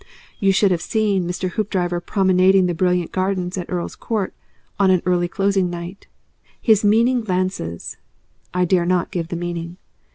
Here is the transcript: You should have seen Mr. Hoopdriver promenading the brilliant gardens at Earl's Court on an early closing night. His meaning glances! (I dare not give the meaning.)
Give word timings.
You 0.39 0.51
should 0.51 0.71
have 0.71 0.81
seen 0.81 1.27
Mr. 1.27 1.51
Hoopdriver 1.51 1.99
promenading 2.03 2.65
the 2.65 2.73
brilliant 2.73 3.11
gardens 3.11 3.55
at 3.55 3.69
Earl's 3.69 3.95
Court 3.95 4.33
on 4.79 4.89
an 4.89 5.03
early 5.05 5.27
closing 5.27 5.69
night. 5.69 6.07
His 6.59 6.83
meaning 6.83 7.21
glances! 7.21 7.97
(I 8.51 8.65
dare 8.65 8.87
not 8.87 9.11
give 9.11 9.27
the 9.27 9.35
meaning.) 9.35 9.77